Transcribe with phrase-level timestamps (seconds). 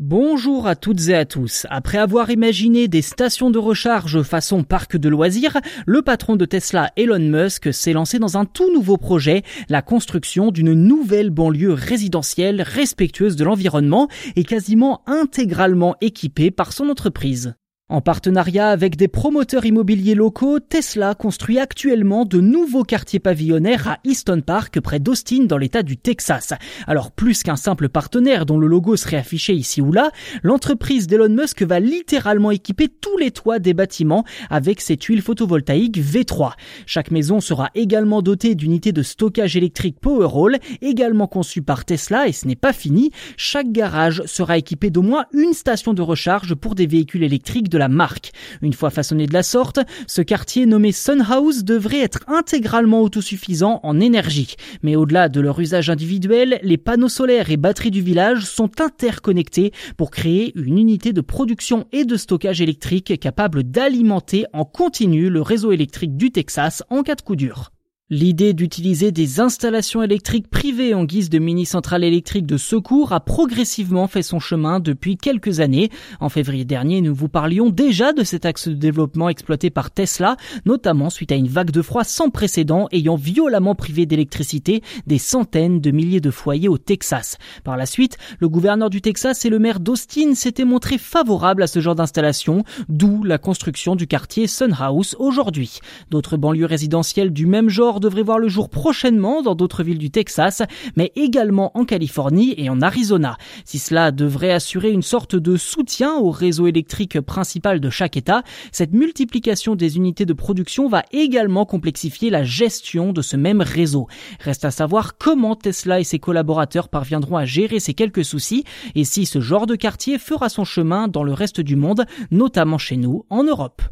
[0.00, 1.66] Bonjour à toutes et à tous.
[1.70, 6.92] Après avoir imaginé des stations de recharge façon parc de loisirs, le patron de Tesla,
[6.96, 12.62] Elon Musk, s'est lancé dans un tout nouveau projet, la construction d'une nouvelle banlieue résidentielle
[12.62, 14.06] respectueuse de l'environnement
[14.36, 17.57] et quasiment intégralement équipée par son entreprise.
[17.90, 23.98] En partenariat avec des promoteurs immobiliers locaux, Tesla construit actuellement de nouveaux quartiers pavillonnaires à
[24.04, 26.52] Easton Park, près d'Austin, dans l'état du Texas.
[26.86, 30.10] Alors plus qu'un simple partenaire dont le logo serait affiché ici ou là,
[30.42, 35.98] l'entreprise d'Elon Musk va littéralement équiper tous les toits des bâtiments avec ses tuiles photovoltaïques
[35.98, 36.52] V3.
[36.84, 42.32] Chaque maison sera également dotée d'unités de stockage électrique Powerwall, également conçues par Tesla et
[42.32, 43.12] ce n'est pas fini.
[43.38, 47.77] Chaque garage sera équipé d'au moins une station de recharge pour des véhicules électriques de
[47.78, 48.32] la marque.
[48.62, 54.00] Une fois façonné de la sorte, ce quartier nommé Sunhouse devrait être intégralement autosuffisant en
[54.00, 54.56] énergie.
[54.82, 59.72] Mais au-delà de leur usage individuel, les panneaux solaires et batteries du village sont interconnectés
[59.96, 65.42] pour créer une unité de production et de stockage électrique capable d'alimenter en continu le
[65.42, 67.70] réseau électrique du Texas en cas de coup dur.
[68.10, 74.06] L'idée d'utiliser des installations électriques privées en guise de mini-centrales électriques de secours a progressivement
[74.06, 75.90] fait son chemin depuis quelques années.
[76.18, 80.38] En février dernier, nous vous parlions déjà de cet axe de développement exploité par Tesla,
[80.64, 85.82] notamment suite à une vague de froid sans précédent ayant violemment privé d'électricité des centaines
[85.82, 87.36] de milliers de foyers au Texas.
[87.62, 91.66] Par la suite, le gouverneur du Texas et le maire d'Austin s'étaient montrés favorables à
[91.66, 95.80] ce genre d'installation, d'où la construction du quartier Sunhouse aujourd'hui.
[96.10, 100.10] D'autres banlieues résidentielles du même genre devrait voir le jour prochainement dans d'autres villes du
[100.10, 100.62] Texas,
[100.96, 103.36] mais également en Californie et en Arizona.
[103.64, 108.42] Si cela devrait assurer une sorte de soutien au réseau électrique principal de chaque État,
[108.72, 114.06] cette multiplication des unités de production va également complexifier la gestion de ce même réseau.
[114.40, 119.04] Reste à savoir comment Tesla et ses collaborateurs parviendront à gérer ces quelques soucis et
[119.04, 122.96] si ce genre de quartier fera son chemin dans le reste du monde, notamment chez
[122.96, 123.82] nous en Europe.